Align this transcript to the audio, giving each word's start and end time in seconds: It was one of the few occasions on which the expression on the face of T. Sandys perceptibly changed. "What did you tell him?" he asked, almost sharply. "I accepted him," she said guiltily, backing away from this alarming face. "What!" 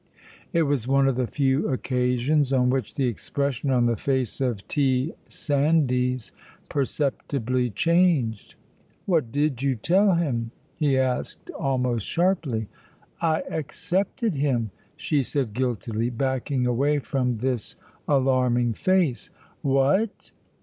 It 0.51 0.63
was 0.63 0.87
one 0.87 1.07
of 1.07 1.15
the 1.15 1.27
few 1.27 1.67
occasions 1.69 2.51
on 2.51 2.71
which 2.71 2.95
the 2.95 3.05
expression 3.05 3.69
on 3.69 3.85
the 3.85 3.95
face 3.95 4.41
of 4.41 4.67
T. 4.67 5.13
Sandys 5.27 6.31
perceptibly 6.69 7.69
changed. 7.69 8.55
"What 9.05 9.31
did 9.31 9.61
you 9.61 9.75
tell 9.75 10.15
him?" 10.15 10.49
he 10.75 10.97
asked, 10.97 11.51
almost 11.51 12.07
sharply. 12.07 12.67
"I 13.21 13.43
accepted 13.47 14.33
him," 14.33 14.71
she 14.95 15.21
said 15.21 15.53
guiltily, 15.53 16.09
backing 16.09 16.65
away 16.65 16.97
from 16.97 17.37
this 17.37 17.75
alarming 18.07 18.73
face. 18.73 19.29
"What!" 19.61 20.31